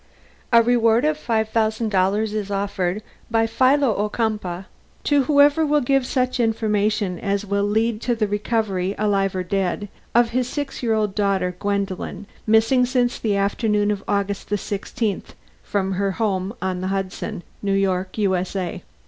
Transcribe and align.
_A 0.59 0.63
reward 0.63 1.05
of 1.05 1.15
five 1.15 1.49
thousand 1.49 1.89
dollars 1.91 2.33
is 2.33 2.49
offered, 2.49 3.03
by 3.29 3.45
Philo 3.45 3.93
Ocumpaugh, 4.07 4.65
to 5.03 5.23
whoever 5.25 5.63
will 5.63 5.79
give 5.79 6.07
such 6.07 6.39
information 6.39 7.19
as 7.19 7.45
will 7.45 7.65
lead 7.65 8.01
to 8.01 8.15
the 8.15 8.27
recovery, 8.27 8.95
alive 8.97 9.35
or 9.35 9.43
dead, 9.43 9.89
of 10.15 10.31
his 10.31 10.49
six 10.49 10.81
year 10.81 10.95
old 10.95 11.13
daughter, 11.13 11.55
Gwendolen, 11.59 12.25
missing 12.47 12.83
since 12.83 13.19
the 13.19 13.35
afternoon 13.35 13.91
of 13.91 14.03
August 14.07 14.49
the 14.49 14.55
16th, 14.55 15.35
from 15.61 15.91
her 15.91 16.13
home 16.13 16.47
in 16.59 16.67
on 16.67 16.81
the 16.81 16.87
Hudson, 16.87 17.43
New 17.61 17.73
York, 17.75 18.17
U. 18.17 18.35
S. 18.35 18.55
A. 18.55 18.81